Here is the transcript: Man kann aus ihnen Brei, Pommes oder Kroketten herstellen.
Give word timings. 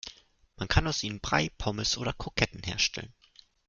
Man 0.57 0.67
kann 0.67 0.87
aus 0.87 1.03
ihnen 1.03 1.19
Brei, 1.21 1.51
Pommes 1.59 1.95
oder 1.95 2.13
Kroketten 2.13 2.63
herstellen. 2.63 3.13